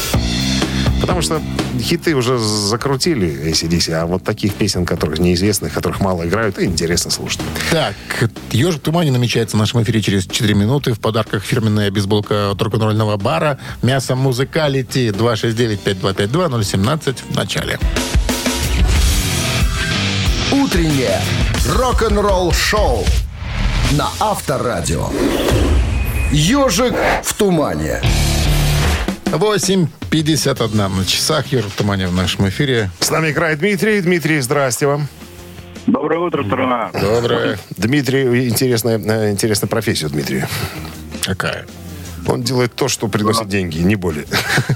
[1.01, 1.41] Потому что
[1.81, 7.11] хиты уже закрутили ACDC, а вот таких песен, которых неизвестных, которых мало играют, и интересно
[7.11, 7.41] слушать.
[7.71, 7.95] Так,
[8.51, 10.93] «Ежик в тумане» намечается в нашем эфире через 4 минуты.
[10.93, 17.79] В подарках фирменная бейсболка от рок-н-ролльного бара «Мясо Музыкалити» 269-5252-017 в начале.
[20.53, 21.21] Утреннее
[21.67, 23.05] рок-н-ролл шоу
[23.93, 25.09] на Авторадио.
[26.31, 28.03] Ежик в тумане.
[29.33, 31.47] 8.51 на часах.
[31.49, 32.91] «Ежик в тумане» в нашем эфире.
[33.01, 34.01] С нами играет Дмитрий.
[34.01, 35.07] Дмитрий, здрасте вам.
[35.87, 36.91] Доброе утро, страна.
[36.99, 37.59] Доброе.
[37.77, 40.49] Дмитрий, интересная, э, интересная профессия у Дмитрия.
[41.23, 41.67] Какая?
[42.27, 44.27] Он делает то, что приносит деньги, не более.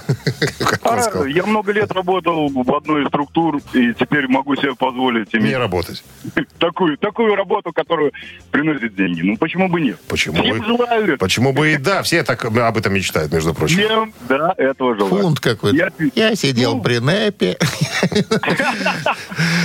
[1.00, 1.24] Сказал.
[1.26, 5.56] я много лет работал в одной из структур, и теперь могу себе позволить Не иметь
[5.56, 6.04] работать.
[6.58, 8.10] такую, такую работу, которая
[8.50, 9.22] приносит деньги.
[9.22, 9.98] Ну, почему бы нет?
[10.08, 11.18] Почему Всем бы- желаю.
[11.18, 13.78] Почему бы и да, все так об этом мечтают, между прочим.
[13.78, 15.22] Всем, да, этого желаю.
[15.22, 15.76] Фунт какой-то.
[15.76, 16.82] Я- Я сидел Ну.
[16.82, 17.56] при НЭПе.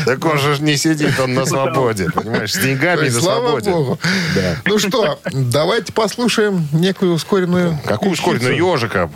[0.05, 3.71] Так он же не сидит, он на свободе, понимаешь, с деньгами на Слава свободе.
[3.71, 3.99] богу.
[4.65, 9.09] Ну что, давайте послушаем некую ускоренную Какую ускоренную ежика?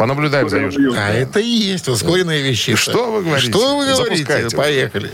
[0.00, 0.94] Понаблюдаем за ежиком.
[0.96, 2.78] А это и есть ускоренная вещица.
[2.78, 3.50] Что вы говорите?
[3.50, 4.24] Что вы говорите?
[4.24, 4.56] Запускайте.
[4.56, 5.10] Поехали.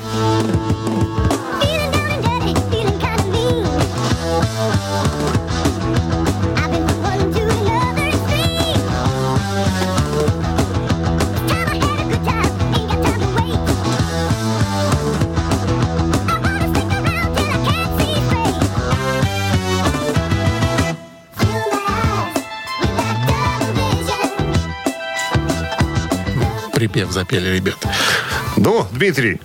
[26.96, 27.92] Припев запели ребята.
[28.56, 29.38] Ну, Дмитрий.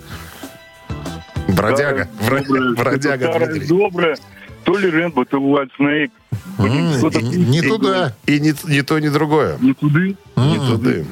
[1.48, 2.08] Бродяга.
[2.18, 3.68] Да, Бродяга, доброе, бродяга старое, Дмитрий.
[3.68, 4.16] Доброе.
[4.64, 5.38] То ли Рэмбо, то.
[5.38, 6.10] Блин,
[6.58, 8.14] М, что-то Не туда.
[8.24, 9.58] И не, не то, ни другое.
[9.60, 10.16] Не туды.
[10.36, 11.06] Не туды.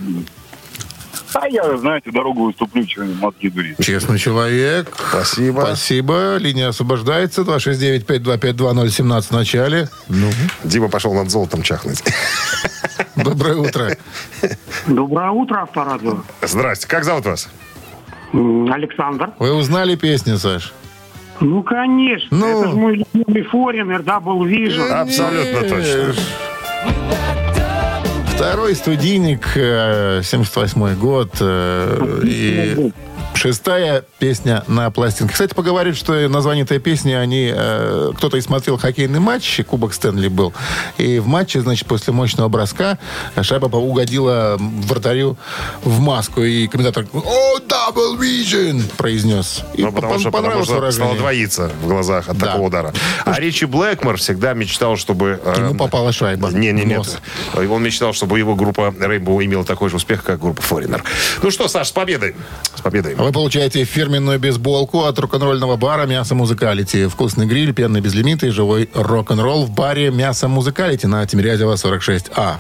[1.35, 3.77] А я, знаете, дорогу выступлю, чего не мозги дурить.
[3.85, 4.89] Честный человек.
[5.11, 5.61] Спасибо.
[5.61, 6.39] Спасибо.
[6.39, 7.43] Линия освобождается.
[7.43, 9.89] 269-525-2017 в начале.
[10.09, 10.31] Ну,
[10.65, 12.03] Дима пошел над золотом чахнуть.
[13.17, 13.97] Доброе утро.
[14.87, 16.19] Доброе утро, Авторадио.
[16.43, 16.87] Здрасте.
[16.89, 17.49] Как зовут вас?
[18.33, 19.31] Александр.
[19.39, 20.73] Вы узнали песню, Саш?
[21.41, 22.29] Ну, конечно.
[22.37, 22.47] Ну.
[22.47, 24.89] Это же мой любимый форинер, Double Vision.
[24.91, 26.15] Абсолютно точно.
[28.35, 31.31] Второй студийник, э, 78 год.
[31.41, 32.93] э, И
[33.41, 35.33] шестая песня на пластинке.
[35.33, 37.51] Кстати, поговорит, что название этой песни, они...
[37.55, 40.53] э, Кто-то и смотрел хоккейный матч, Кубок Стэнли был.
[40.99, 42.99] И в матче, значит, после мощного броска
[43.41, 45.39] шайба угодила вратарю
[45.83, 46.43] в маску.
[46.43, 49.63] И комментатор «О, double vision!» произнес.
[49.75, 50.93] И Ну, потому что, потому что выражение.
[51.07, 52.47] стало двоиться в глазах от Да.
[52.49, 52.93] такого удара.
[53.25, 55.41] А Ричи Блэкмор всегда мечтал, чтобы...
[55.43, 57.19] э, Ему попала шайба Не, не, нет.
[57.55, 61.01] Он мечтал, чтобы его группа Rainbow имела такой же успех, как группа Foreigner.
[61.43, 62.35] Ну что, Саш, с победой.
[62.77, 63.15] С победой.
[63.33, 67.07] Получаете фирменную бейсболку от рок-н-ролльного бара «Мясо Музыкалити».
[67.07, 72.57] Вкусный гриль, пенный безлимит и живой рок-н-ролл в баре «Мясо Музыкалити» на Тимирязева 46А.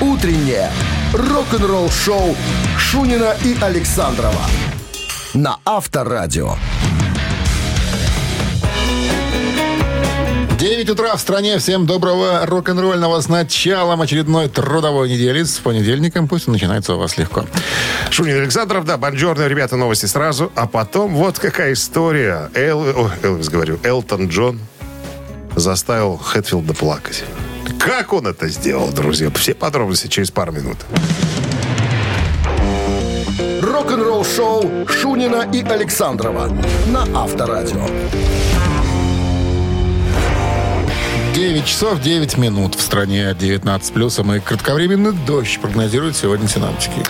[0.00, 0.70] Утреннее
[1.12, 2.36] рок-н-ролл-шоу
[2.78, 4.42] Шунина и Александрова
[5.34, 6.54] на Авторадио.
[10.66, 11.58] 9 утра в стране.
[11.58, 15.44] Всем доброго рок-н-ролльного с началом очередной трудовой недели.
[15.44, 17.44] С понедельником пусть начинается у вас легко.
[18.10, 20.50] Шунин Александров, да, бонжорно, ребята, новости сразу.
[20.56, 22.50] А потом вот какая история.
[22.54, 24.58] Эл, о, Элвис, говорю, Элтон Джон
[25.54, 27.22] заставил Хэтфилда плакать.
[27.78, 29.30] Как он это сделал, друзья?
[29.36, 30.78] Все подробности через пару минут.
[33.62, 36.48] Рок-н-ролл-шоу Шунина и Александрова
[36.88, 37.86] на Авторадио.
[41.36, 47.02] 9 часов 9 минут в стране 19 плюсом и кратковременный дождь прогнозируют сегодня синаптики.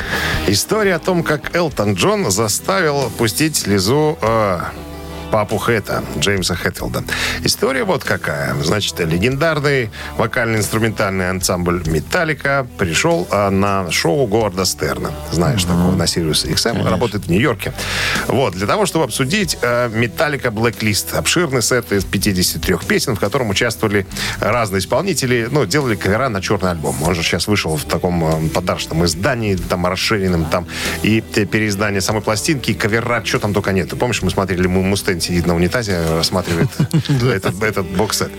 [0.49, 4.63] История о том, как Элтон Джон заставил пустить слезу э,
[5.31, 7.05] папу Хэта, Джеймса Хэтфилда.
[7.45, 8.55] История вот какая.
[8.63, 15.11] Значит, легендарный вокально-инструментальный ансамбль «Металлика» пришел э, на шоу Говарда Стерна.
[15.33, 16.89] Знаешь, такого на Sirius XM.
[16.89, 17.73] Работает в Нью-Йорке.
[18.29, 21.17] Вот, для того, чтобы обсудить э, «Металлика Blacklist».
[21.17, 24.07] Обширный сет из 53 песен, в котором участвовали
[24.41, 25.49] разные исполнители.
[25.51, 27.03] Ну, делали кавера на черный альбом.
[27.03, 30.67] Он же сейчас вышел в таком э, подарочном издании, там, расширенном, там,
[31.03, 33.91] и те переиздание самой пластинки, и кавера, что там только нет.
[33.91, 34.83] Ты помнишь, мы смотрели, Му-
[35.17, 36.69] Мустен сидит на унитазе, рассматривает
[37.23, 38.31] этот, этот бокс-сет.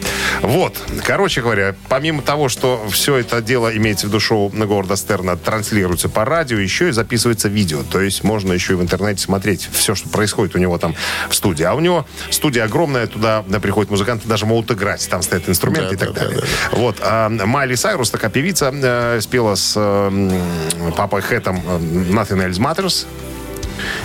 [0.42, 0.76] Вот.
[1.04, 5.36] Короче говоря, помимо того, что все это дело имеется в виду шоу на Говарда Стерна,
[5.36, 7.84] транслируется по радио, еще и записывается видео.
[7.84, 10.96] То есть можно еще и в интернете смотреть все, что происходит у него там
[11.30, 11.64] в студии.
[11.64, 15.08] А у него студия огромная, туда приходят музыканты, даже могут играть.
[15.10, 16.44] Там стоят инструменты Да, и так да, далее.
[16.72, 16.98] Вот.
[17.02, 21.78] А Майли Сайрус, такая певица, э, спела с э, папой Хэтом э,
[22.12, 23.08] Nothing Else Matters.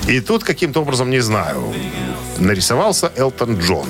[0.07, 1.73] И тут каким-то образом, не знаю,
[2.43, 3.87] нарисовался Элтон Джон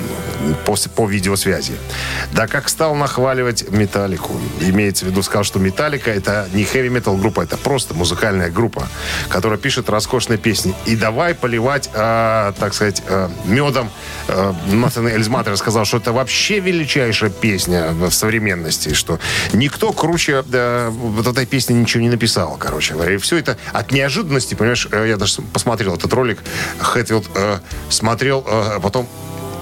[0.65, 1.73] после, по видеосвязи.
[2.33, 4.39] Да как стал нахваливать Металлику.
[4.61, 8.87] Имеется в виду, сказал, что Металлика это не хэви-метал группа, это просто музыкальная группа,
[9.29, 10.73] которая пишет роскошные песни.
[10.85, 13.89] И давай поливать, э, так сказать, э, медом.
[14.27, 19.19] Э, Натан Эльзматер сказал, что это вообще величайшая песня в современности, что
[19.53, 23.15] никто круче э, вот этой песни ничего не написал, короче говоря.
[23.15, 26.39] И все это от неожиданности, понимаешь, э, я даже посмотрел этот ролик,
[26.79, 29.07] Хэтфилд э, смотрел, э, потом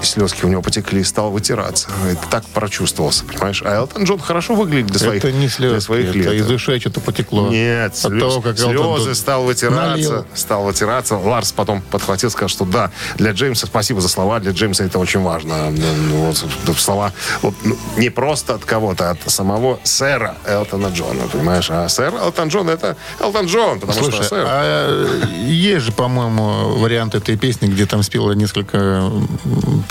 [0.05, 1.89] слезки у него потекли и стал вытираться.
[2.09, 3.61] Это так прочувствовался, понимаешь?
[3.65, 6.33] А Элтон Джон хорошо выглядит для своих, это не для слезы, своих это лет.
[6.33, 7.49] из ушей что-то потекло.
[7.49, 10.25] Нет, От слез- того, как Элтон слезы тут стал вытираться, налил.
[10.33, 11.15] стал вытираться.
[11.17, 15.21] Ларс потом подхватил, сказал, что да, для Джеймса, спасибо за слова, для Джеймса это очень
[15.21, 15.69] важно.
[15.71, 16.31] Ну,
[16.65, 17.11] Вот, слова
[17.41, 21.69] вот, ну, не просто от кого-то, а от самого сэра Элтона Джона, понимаешь?
[21.69, 24.45] А сэр Элтон Джон это Элтон Джон, потому Слушай, что сэр.
[24.47, 29.11] а есть же, по-моему, вариант этой песни, где там спело несколько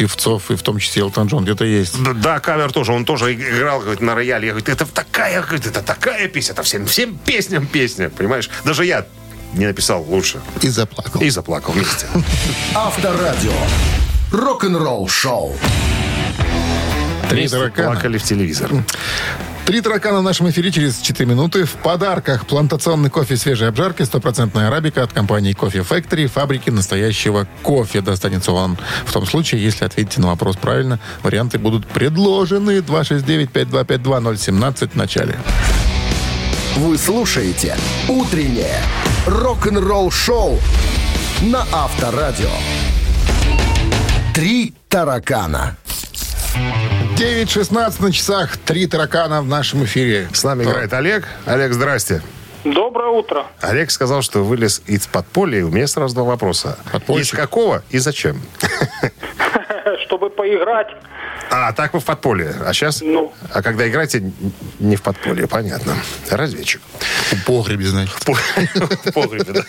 [0.00, 2.02] певцов, и в том числе Элтон Джон, где-то есть.
[2.02, 2.92] Да, да, кавер тоже.
[2.94, 4.46] Он тоже играл говорит, на рояле.
[4.46, 8.48] Я говорю, это такая, говорит, это такая песня, это всем, всем песням песня, понимаешь?
[8.64, 9.04] Даже я
[9.52, 10.40] не написал лучше.
[10.62, 11.20] И заплакал.
[11.20, 12.06] И заплакал вместе.
[12.74, 13.52] Авторадио.
[14.32, 15.54] Рок-н-ролл-шоу.
[17.28, 17.90] Три Вместе таракана.
[17.92, 18.70] плакали в телевизор.
[19.70, 21.64] Три таракана в нашем эфире через 4 минуты.
[21.64, 28.00] В подарках плантационный кофе свежей обжарки, стопроцентная арабика от компании Кофе Factory, фабрики настоящего кофе.
[28.00, 30.98] Достанется он в том случае, если ответите на вопрос правильно.
[31.22, 32.80] Варианты будут предложены.
[32.80, 35.38] 269-5252-017 в начале.
[36.78, 37.76] Вы слушаете
[38.08, 38.82] «Утреннее
[39.28, 40.58] рок-н-ролл-шоу»
[41.42, 42.50] на Авторадио.
[44.34, 45.76] «Три таракана».
[47.20, 48.56] 9.16 на часах.
[48.56, 50.30] Три таракана в нашем эфире.
[50.32, 51.28] С нами играет Олег.
[51.44, 52.22] Олег, здрасте.
[52.64, 53.44] Доброе утро.
[53.60, 55.58] Олег сказал, что вылез из подполья.
[55.58, 56.78] и У меня сразу два вопроса.
[56.90, 57.34] Подпольщик.
[57.34, 58.40] Из какого и зачем?
[60.06, 60.86] Чтобы поиграть.
[61.50, 62.54] А, так вы в подполье.
[62.64, 63.02] А сейчас?
[63.02, 63.34] Ну.
[63.52, 64.32] А когда играете,
[64.78, 65.96] не в подполье, понятно.
[66.30, 66.80] Разведчик.
[67.32, 68.14] В погребе, значит.
[68.24, 69.62] В погребе, да.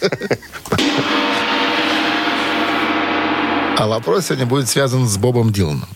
[3.77, 5.89] А вопрос сегодня будет связан с Бобом Диланом.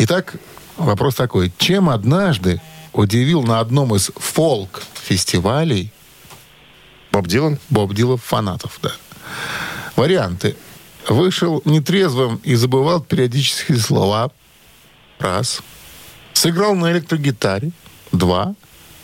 [0.00, 0.34] Итак,
[0.78, 1.52] вопрос такой.
[1.58, 2.60] Чем однажды
[2.92, 5.92] удивил на одном из фолк-фестивалей
[7.12, 7.58] Боб Дилан?
[7.68, 8.92] Боб Дилан фанатов, да.
[9.96, 10.56] Варианты.
[11.08, 14.30] Вышел нетрезвым и забывал периодически слова.
[15.18, 15.60] Раз.
[16.32, 17.72] Сыграл на электрогитаре.
[18.12, 18.54] Два.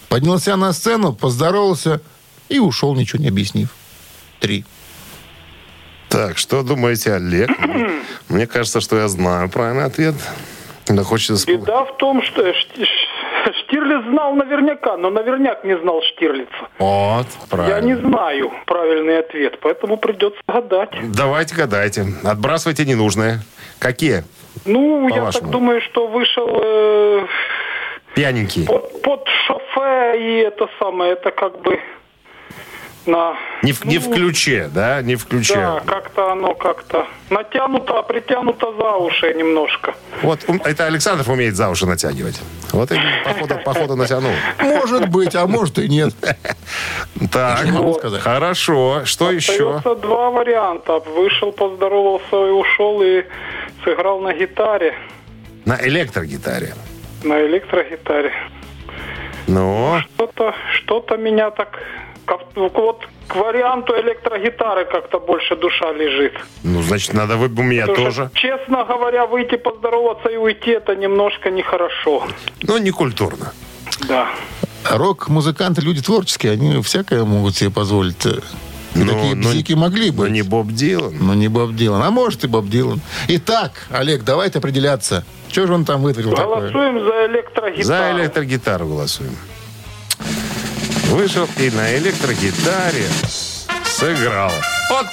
[0.09, 2.01] Поднялся на сцену, поздоровался
[2.49, 3.69] и ушел, ничего не объяснив.
[4.39, 4.65] Три.
[6.09, 7.51] Так, что думаете, Олег?
[8.29, 10.15] Мне кажется, что я знаю правильный ответ.
[10.89, 11.47] Но хочется...
[11.47, 16.51] Беда в том, что Штирлиц знал наверняка, но наверняк не знал Штирлица.
[16.79, 18.09] Вот, Я не правильно.
[18.09, 20.91] знаю правильный ответ, поэтому придется гадать.
[21.15, 22.05] Давайте гадайте.
[22.25, 23.41] Отбрасывайте ненужные.
[23.79, 24.25] Какие?
[24.65, 27.27] Ну, я так думаю, что вышел э,
[28.15, 28.67] Пьяненький.
[28.67, 31.81] под, под шофе, и это самое, это как бы
[33.07, 33.37] на...
[33.63, 35.03] Не в, не в ну, ключе, да?
[35.03, 35.55] Не в ключе.
[35.55, 39.95] Да, как-то оно как-то натянуто, притянуто за уши немножко.
[40.23, 42.41] Вот это Александров умеет за уши натягивать.
[42.73, 44.33] Вот и походу, походу натянул.
[44.61, 46.15] Может быть, а может и нет.
[47.31, 48.23] Так, Не могу сказать.
[48.23, 49.03] хорошо.
[49.05, 49.81] Что еще?
[50.03, 50.99] Два варианта.
[51.01, 53.25] Вышел, поздоровался и ушел, и
[53.85, 54.95] сыграл на гитаре,
[55.65, 56.75] На электрогитаре.
[57.23, 58.33] на электрогитаре.
[59.47, 61.79] Ну, Что-то, что-то меня так...
[62.27, 66.33] как- Вот к варианту электрогитары как-то больше душа лежит.
[66.63, 68.29] ну, значит, надо вы у меня Потому тоже.
[68.33, 72.27] что, честно говоря, выйти поздороваться и уйти это немножко нехорошо.
[72.63, 73.53] Ну, не культурно.
[74.09, 74.29] Да.
[74.91, 78.27] Рок-музыканты, люди творческие, они всякое могут себе позволить.
[78.27, 80.31] И Ну, такие ну, бзики могли Но быть.
[80.33, 81.15] не Боб Дилан.
[81.21, 82.03] Но не Боб Дилан.
[82.03, 83.01] А может и Боб Дилан.
[83.29, 85.25] Итак, Олег, давайте определяться.
[85.49, 86.47] Что же он там вытворил такое?
[86.71, 87.85] Голосуем за электрогитару.
[87.85, 89.35] За электрогитару голосуем.
[91.15, 93.07] Вышел и на электрогитаре
[93.85, 94.51] сыграл.
[94.91, 95.07] Вот,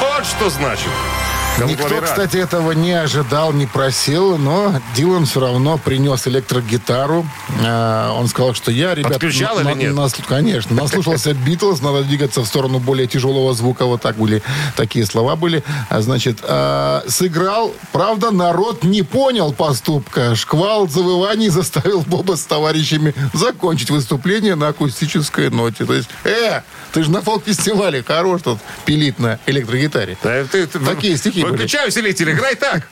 [0.00, 0.88] вот что значит.
[1.66, 7.24] Никто, кстати, этого не ожидал, не просил, но Дилан все равно принес электрогитару.
[7.64, 9.12] А, Он сказал, что я, ребят...
[9.12, 9.94] Подключал или нет?
[9.94, 13.84] нас- конечно, наслушался Битлз, надо двигаться в сторону более тяжелого звука.
[13.86, 14.42] Вот так были,
[14.76, 15.62] такие слова были.
[15.90, 17.72] А, Значит, а, сыграл.
[17.92, 20.34] Правда, народ не понял поступка.
[20.34, 25.84] Шквал завываний заставил Боба с товарищами закончить выступление на акустической ноте.
[25.84, 26.62] То есть, э,
[26.92, 30.18] ты же на фолк-фестивале, хорош тут пилит на электрогитаре.
[30.22, 31.62] Да, ты- ты- Такие стихи были.
[31.62, 32.88] Выключай усилитель, играй так.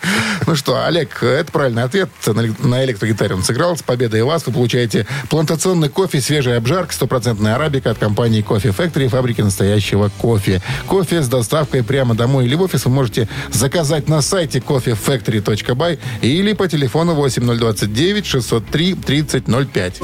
[0.46, 2.08] Ну что, Олег, это правильный ответ.
[2.26, 3.76] На, на электрогитаре он сыграл.
[3.76, 9.08] С победой вас вы получаете плантационный кофе, свежая обжарка, стопроцентная арабика от компании Кофе Factory,
[9.08, 10.60] фабрики настоящего кофе.
[10.86, 16.52] Кофе с доставкой прямо домой или в офис вы можете заказать на сайте coffeefactory.by или
[16.52, 20.00] по телефону 8029 603 3005.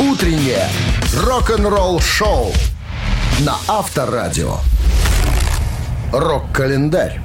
[0.00, 0.68] Утреннее
[1.14, 2.52] рок-н-ролл-шоу
[3.40, 4.58] на Авторадио.
[6.12, 7.20] Рок-календарь.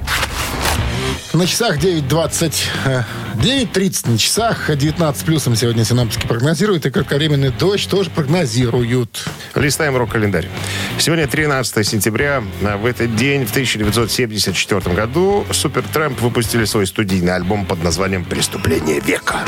[1.32, 3.02] На часах 9.20, э,
[3.36, 9.26] 9.30 на часах, 19 плюсом сегодня синаптики прогнозируют, и кратковременный дождь тоже прогнозируют.
[9.54, 10.48] Листаем рок-календарь.
[10.98, 12.42] Сегодня 13 сентября.
[12.62, 18.24] А В этот день, в 1974 году, Супер Трэмп выпустили свой студийный альбом под названием
[18.24, 19.40] «Преступление века».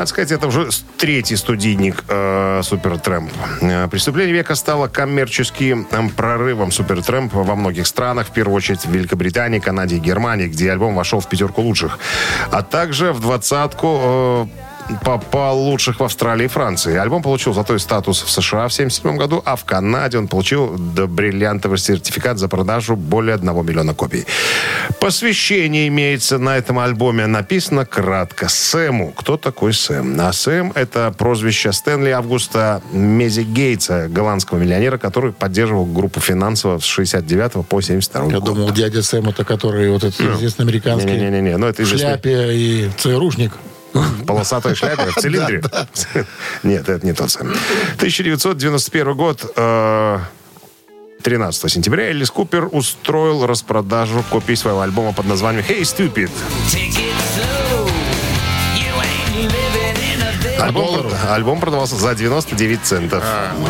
[0.00, 3.30] Надо сказать, это уже третий студийник э, Супертрэмп.
[3.60, 5.86] Э, «Преступление века» стало коммерческим
[6.16, 10.94] прорывом Супертрэмп во многих странах, в первую очередь в Великобритании, Канаде и Германии, где альбом
[10.94, 11.98] вошел в пятерку лучших.
[12.50, 14.46] А также в двадцатку э,
[15.04, 16.96] попал лучших в Австралии и Франции.
[16.96, 21.78] Альбом получил золотой статус в США в 1977 году, а в Канаде он получил бриллиантовый
[21.78, 24.26] сертификат за продажу более 1 миллиона копий.
[25.00, 27.26] Посвящение имеется на этом альбоме.
[27.26, 28.48] Написано кратко.
[28.48, 29.12] Сэму.
[29.12, 30.20] Кто такой Сэм?
[30.20, 36.84] А Сэм— это прозвище Стэнли Августа Мези Гейтса, голландского миллионера, который поддерживал группу финансово с
[36.84, 38.44] 69 по 72 Я год.
[38.44, 42.90] думал, дядя Сэм это который вот этот известный американский Не-не-не, ну это известный шляпе и
[42.98, 43.52] ЦРУшник.
[44.26, 45.62] полосатой шляпе в цилиндре?
[46.62, 47.56] Нет, это не тот самый.
[47.96, 50.18] 1991 год, э,
[51.22, 56.30] 13 сентября, Элис Купер устроил распродажу копий своего альбома под названием «Hey, Stupid».
[60.62, 61.10] Альбом, доллару?
[61.30, 63.24] альбом продавался за 99 центов.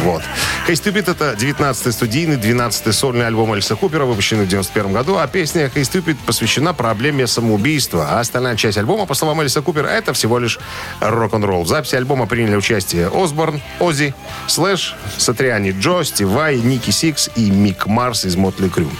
[0.05, 0.23] Вот.
[0.69, 5.27] Hey Stupid это 19-й студийный, 12-й сольный альбом Элиса Купера, выпущенный в 91 году, а
[5.27, 8.07] песня Hey Stupid посвящена проблеме самоубийства.
[8.11, 10.59] А остальная часть альбома, по словам Элиса Купера, это всего лишь
[11.01, 11.65] рок-н-ролл.
[11.65, 14.15] В записи альбома приняли участие Осборн, Оззи,
[14.47, 18.91] Слэш, Сатриани Джо, Стив Vai, Ники Сикс и Мик Марс из Мотли Крю.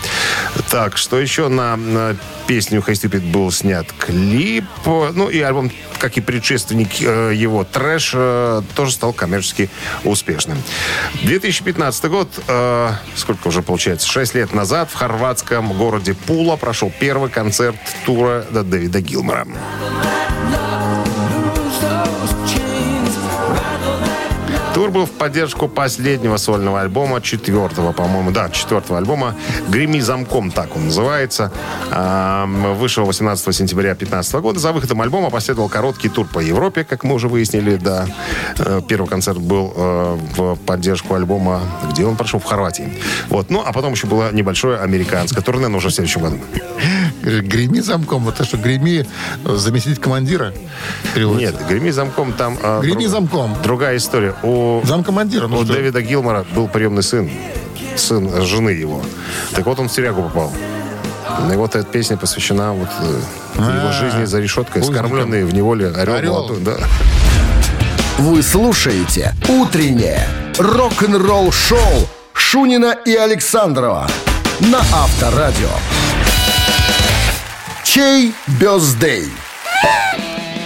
[0.71, 2.17] Так, что еще на, на
[2.47, 4.65] песню Hey Stupid был снят клип.
[4.87, 9.69] Ну и альбом, как и предшественник э, его, Трэш, э, тоже стал коммерчески
[10.05, 10.63] успешным.
[11.23, 17.31] 2015 год, э, сколько уже получается, 6 лет назад в хорватском городе Пула прошел первый
[17.31, 19.49] концерт тура Дэвида Гилмора.
[24.75, 29.35] Тур был в поддержку последнего сольного альбома, четвертого, по-моему, да, четвертого альбома
[29.69, 31.51] «Греми замком», так он называется.
[32.77, 34.61] Вышел 18 сентября 2015 года.
[34.61, 38.07] За выходом альбома последовал короткий тур по Европе, как мы уже выяснили, да.
[38.59, 42.93] Э, Первый концерт был э, в поддержку альбома, где он прошел, в Хорватии.
[43.29, 46.39] Вот, ну, а потом еще было небольшое американское турне, но уже в следующем году.
[47.23, 48.29] Греми замком.
[48.29, 49.07] Это что, греми
[49.45, 50.53] заместитель командира?
[51.15, 51.53] Переводится?
[51.53, 52.59] Нет, «Греми замком» там...
[52.63, 53.57] э, Греми друг- замком.
[53.63, 54.35] Другая история.
[54.43, 55.47] У Замкомандира.
[55.47, 55.75] Ну У что?
[55.75, 57.31] Дэвида Гилмора был приемный сын.
[57.97, 59.03] Сын жены его.
[59.55, 60.53] Так вот он в тюрягу попал.
[61.53, 63.21] И вот эта песня посвящена вот, э,
[63.57, 66.15] его жизни за решеткой, скормленный в неволе орел.
[66.15, 66.57] Орел.
[66.61, 66.77] да.
[68.19, 70.27] Вы слушаете «Утреннее
[70.59, 74.09] рок-н-ролл-шоу» Шунина и Александрова
[74.61, 75.69] на Авторадио.
[77.93, 79.25] Чей бездей?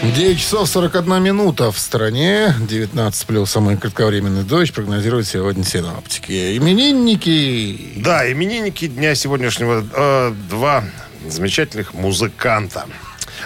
[0.02, 2.54] 9 часов 41 минута в стране.
[2.60, 6.54] 19 плюс самый кратковременный дождь прогнозируют сегодня синоптики.
[6.58, 7.94] Именинники.
[7.96, 10.84] Да, именинники дня сегодняшнего э, два
[11.26, 12.84] замечательных музыканта.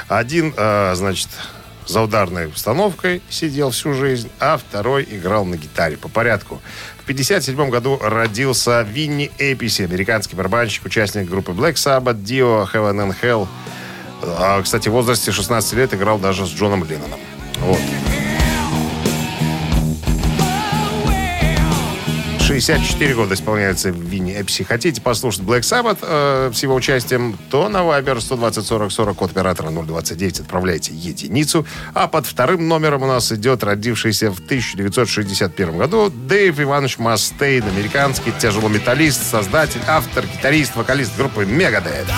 [0.08, 1.28] Один, э, значит,
[1.86, 6.60] за ударной установкой сидел всю жизнь, а второй играл на гитаре по порядку.
[7.09, 13.16] В 1957 году родился Винни Эписи, американский барабанщик, участник группы Black Sabbath, Dio, Heaven and
[13.22, 13.48] Hell.
[14.22, 17.18] А, кстати, в возрасте 16 лет играл даже с Джоном Ленноном.
[17.61, 17.78] Вот.
[22.49, 24.62] 64 года исполняется Винни Эпси.
[24.62, 29.30] Хотите послушать Black Sabbath э, с его участием, то на Viber 120 40 40 код
[29.32, 31.66] оператора 029 отправляйте единицу.
[31.92, 38.32] А под вторым номером у нас идет родившийся в 1961 году Дэйв Иванович Мастейн, американский
[38.32, 42.09] тяжелометаллист, создатель, автор, гитарист, вокалист группы Megadeth.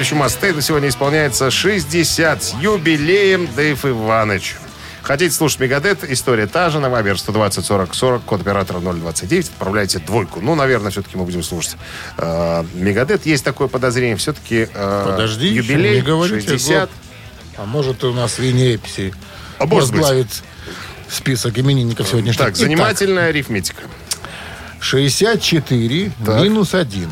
[0.00, 4.56] Товарищу Мастейну сегодня исполняется 60 с юбилеем Дэйв Иванович.
[5.02, 6.10] Хотите слушать Мегадет?
[6.10, 6.80] История та же.
[6.80, 9.48] На Вайбер 120 40 40, код оператора 029.
[9.50, 10.40] Отправляйте двойку.
[10.40, 11.76] Ну, наверное, все-таки мы будем слушать
[12.16, 13.26] э, Мегадет.
[13.26, 14.16] Есть такое подозрение.
[14.16, 16.80] Все-таки э, Подожди, юбилей не говорите 60.
[16.80, 16.90] год.
[17.58, 19.12] А может, у нас Винни Эпси
[19.58, 20.00] А может быть.
[20.00, 20.28] возглавит
[21.10, 22.38] список именинников сегодняшних.
[22.38, 23.82] Так, занимательная арифметика.
[24.80, 26.40] 64 Так.
[26.42, 27.06] минус 1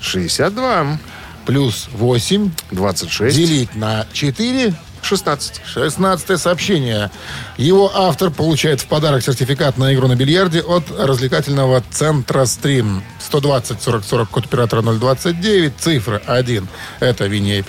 [0.00, 0.98] 62,
[1.46, 4.74] плюс 8 26, делить на 4
[5.06, 5.60] 16.
[5.64, 7.10] 16 сообщение.
[7.56, 13.02] Его автор получает в подарок сертификат на игру на бильярде от развлекательного центра «Стрим».
[13.20, 16.68] 120 40 40 код оператора 029, цифра 1.
[17.00, 17.64] Это Винни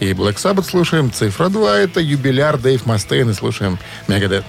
[0.00, 1.12] и Black Sabbath слушаем.
[1.12, 4.44] Цифра 2 это юбиляр Дэйв Мастейн и слушаем Мегадет.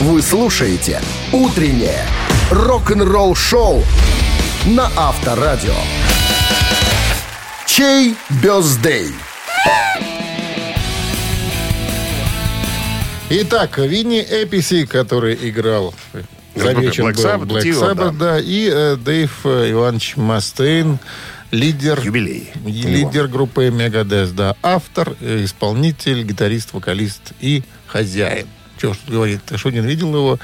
[0.00, 1.00] Вы слушаете
[1.32, 2.04] «Утреннее
[2.50, 3.82] рок-н-ролл-шоу»
[4.66, 5.74] на Авторадио.
[7.78, 9.14] Чей бездей?
[13.30, 15.94] Итак, Винни Эписи, который играл
[16.56, 18.40] замечен Black был Sabbath, Black Dio, Sabbath, да.
[18.40, 20.98] и э, Дэйв э, Иванович Мастейн,
[21.52, 22.50] лидер, Юбилей.
[22.64, 28.48] лидер группы Мегадес, да, автор, э, исполнитель, гитарист, вокалист и хозяин.
[28.82, 29.40] Чего ж тут говорит?
[29.54, 30.40] Шунин видел его,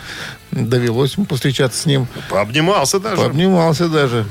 [0.52, 3.16] довелось ему повстречаться с ним, Пообнимался даже.
[3.16, 4.24] пообнимался даже.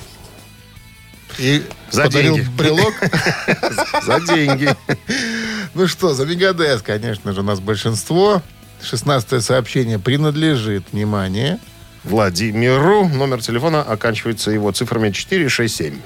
[1.40, 2.50] И За подарил деньги.
[2.50, 2.94] брелок.
[4.06, 4.76] За деньги.
[5.74, 8.42] Ну что, за Мегадес, конечно же, у нас большинство.
[8.82, 11.58] 16 сообщение принадлежит, внимание,
[12.04, 13.08] Владимиру.
[13.08, 15.99] Номер телефона оканчивается его цифрами 467.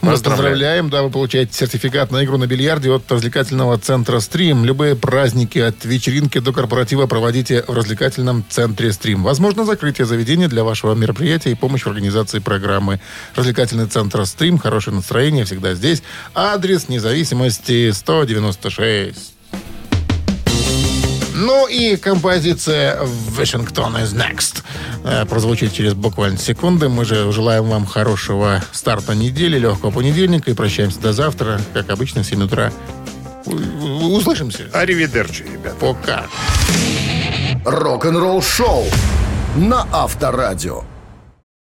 [0.00, 4.64] Мы поздравляем, да, вы получаете сертификат на игру на бильярде от развлекательного центра «Стрим».
[4.64, 9.22] Любые праздники от вечеринки до корпоратива проводите в развлекательном центре «Стрим».
[9.22, 13.00] Возможно, закрытие заведения для вашего мероприятия и помощь в организации программы.
[13.34, 16.02] Развлекательный центр «Стрим», хорошее настроение всегда здесь.
[16.34, 19.34] Адрес независимости 196.
[21.44, 24.62] Ну и композиция «Вашингтон is next»
[25.02, 26.88] э, прозвучит через буквально секунды.
[26.88, 32.22] Мы же желаем вам хорошего старта недели, легкого понедельника и прощаемся до завтра, как обычно,
[32.22, 32.72] в 7 утра.
[33.44, 34.70] Услышимся.
[34.72, 35.76] Аривидерчи, ребят.
[35.80, 36.26] Пока.
[37.64, 38.84] Рок-н-ролл шоу
[39.56, 40.84] на Авторадио.